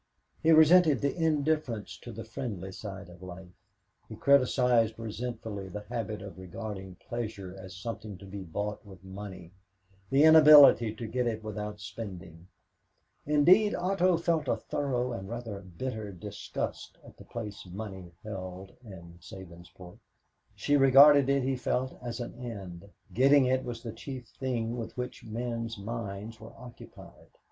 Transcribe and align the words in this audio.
He 0.41 0.51
resented 0.51 0.99
the 1.01 1.15
indifference 1.15 1.95
to 1.99 2.11
the 2.11 2.23
friendly 2.25 2.71
side 2.71 3.07
of 3.07 3.21
life. 3.21 3.53
He 4.09 4.15
criticized 4.15 4.97
resentfully 4.97 5.69
the 5.69 5.83
habit 5.89 6.23
of 6.23 6.39
regarding 6.39 6.95
pleasure 6.95 7.55
as 7.55 7.75
something 7.77 8.17
to 8.17 8.25
be 8.25 8.41
bought 8.41 8.83
with 8.83 9.03
money 9.03 9.51
the 10.09 10.23
inability 10.23 10.95
to 10.95 11.05
get 11.05 11.27
it 11.27 11.43
without 11.43 11.79
spending. 11.79 12.47
Indeed, 13.27 13.75
Otto 13.75 14.17
felt 14.17 14.47
a 14.47 14.55
thorough 14.55 15.13
and 15.13 15.29
rather 15.29 15.59
bitter 15.61 16.11
disgust 16.11 16.97
at 17.05 17.17
the 17.17 17.23
place 17.25 17.63
money 17.67 18.11
held 18.23 18.71
in 18.83 19.19
Sabinsport. 19.21 19.99
She 20.55 20.77
regarded 20.77 21.29
it, 21.29 21.43
he 21.43 21.55
felt, 21.55 21.95
as 22.01 22.19
an 22.19 22.33
end. 22.43 22.89
Getting 23.13 23.45
it 23.45 23.63
was 23.63 23.83
the 23.83 23.93
chief 23.93 24.29
thing 24.29 24.77
with 24.79 24.97
which 24.97 25.23
men's 25.23 25.77
minds 25.77 26.39
were 26.39 26.53
occupied. 26.57 27.27